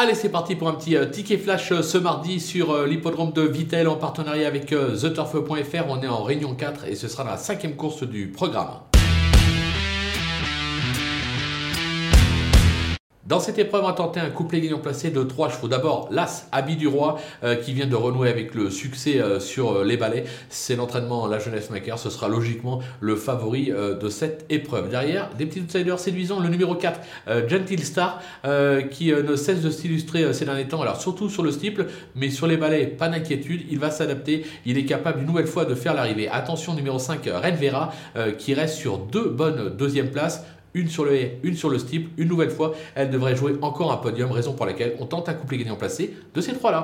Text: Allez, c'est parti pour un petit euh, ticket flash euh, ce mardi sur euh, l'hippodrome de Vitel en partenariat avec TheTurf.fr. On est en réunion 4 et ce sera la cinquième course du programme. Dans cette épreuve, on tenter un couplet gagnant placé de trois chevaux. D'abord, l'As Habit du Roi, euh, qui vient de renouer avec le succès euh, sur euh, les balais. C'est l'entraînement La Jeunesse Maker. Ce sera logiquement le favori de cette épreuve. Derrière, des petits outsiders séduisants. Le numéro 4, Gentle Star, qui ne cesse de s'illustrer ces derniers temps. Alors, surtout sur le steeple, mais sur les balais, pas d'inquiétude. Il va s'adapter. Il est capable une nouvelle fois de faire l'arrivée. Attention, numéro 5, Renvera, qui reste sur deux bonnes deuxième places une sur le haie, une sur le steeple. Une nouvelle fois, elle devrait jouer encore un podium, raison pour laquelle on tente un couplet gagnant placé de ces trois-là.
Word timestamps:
Allez, 0.00 0.14
c'est 0.14 0.28
parti 0.28 0.54
pour 0.54 0.68
un 0.68 0.74
petit 0.74 0.96
euh, 0.96 1.06
ticket 1.06 1.38
flash 1.38 1.72
euh, 1.72 1.82
ce 1.82 1.98
mardi 1.98 2.38
sur 2.38 2.70
euh, 2.70 2.86
l'hippodrome 2.86 3.32
de 3.32 3.42
Vitel 3.42 3.88
en 3.88 3.96
partenariat 3.96 4.46
avec 4.46 4.66
TheTurf.fr. 4.66 5.86
On 5.88 6.00
est 6.00 6.06
en 6.06 6.22
réunion 6.22 6.54
4 6.54 6.86
et 6.86 6.94
ce 6.94 7.08
sera 7.08 7.24
la 7.24 7.36
cinquième 7.36 7.74
course 7.74 8.04
du 8.04 8.28
programme. 8.28 8.68
Dans 13.28 13.40
cette 13.40 13.58
épreuve, 13.58 13.84
on 13.84 13.92
tenter 13.92 14.20
un 14.20 14.30
couplet 14.30 14.58
gagnant 14.58 14.78
placé 14.78 15.10
de 15.10 15.22
trois 15.22 15.50
chevaux. 15.50 15.68
D'abord, 15.68 16.08
l'As 16.10 16.48
Habit 16.50 16.76
du 16.76 16.88
Roi, 16.88 17.20
euh, 17.44 17.56
qui 17.56 17.74
vient 17.74 17.86
de 17.86 17.94
renouer 17.94 18.30
avec 18.30 18.54
le 18.54 18.70
succès 18.70 19.20
euh, 19.20 19.38
sur 19.38 19.70
euh, 19.72 19.84
les 19.84 19.98
balais. 19.98 20.24
C'est 20.48 20.76
l'entraînement 20.76 21.26
La 21.26 21.38
Jeunesse 21.38 21.68
Maker. 21.68 21.98
Ce 21.98 22.08
sera 22.08 22.28
logiquement 22.28 22.80
le 23.00 23.16
favori 23.16 23.70
de 23.70 24.08
cette 24.08 24.46
épreuve. 24.48 24.88
Derrière, 24.88 25.28
des 25.36 25.44
petits 25.44 25.60
outsiders 25.60 25.98
séduisants. 25.98 26.40
Le 26.40 26.48
numéro 26.48 26.74
4, 26.74 27.00
Gentle 27.48 27.80
Star, 27.80 28.22
qui 28.90 29.12
ne 29.12 29.36
cesse 29.36 29.60
de 29.60 29.70
s'illustrer 29.70 30.32
ces 30.32 30.44
derniers 30.44 30.66
temps. 30.66 30.80
Alors, 30.80 31.00
surtout 31.00 31.28
sur 31.28 31.42
le 31.42 31.50
steeple, 31.50 31.86
mais 32.14 32.30
sur 32.30 32.46
les 32.46 32.56
balais, 32.56 32.86
pas 32.86 33.08
d'inquiétude. 33.08 33.62
Il 33.70 33.78
va 33.78 33.90
s'adapter. 33.90 34.46
Il 34.64 34.78
est 34.78 34.84
capable 34.84 35.20
une 35.20 35.26
nouvelle 35.26 35.46
fois 35.46 35.64
de 35.64 35.74
faire 35.74 35.94
l'arrivée. 35.94 36.28
Attention, 36.28 36.74
numéro 36.74 36.98
5, 36.98 37.28
Renvera, 37.28 37.92
qui 38.38 38.54
reste 38.54 38.76
sur 38.76 38.98
deux 38.98 39.28
bonnes 39.28 39.76
deuxième 39.76 40.10
places 40.10 40.44
une 40.74 40.88
sur 40.88 41.04
le 41.04 41.14
haie, 41.14 41.38
une 41.42 41.56
sur 41.56 41.70
le 41.70 41.78
steeple. 41.78 42.10
Une 42.16 42.28
nouvelle 42.28 42.50
fois, 42.50 42.74
elle 42.94 43.10
devrait 43.10 43.36
jouer 43.36 43.56
encore 43.62 43.92
un 43.92 43.96
podium, 43.96 44.30
raison 44.30 44.52
pour 44.52 44.66
laquelle 44.66 44.96
on 45.00 45.06
tente 45.06 45.28
un 45.28 45.34
couplet 45.34 45.58
gagnant 45.58 45.76
placé 45.76 46.14
de 46.34 46.40
ces 46.40 46.52
trois-là. 46.52 46.82